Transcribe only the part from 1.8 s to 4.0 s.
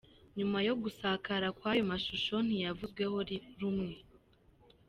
mashusho ntiyavuzweho rumwe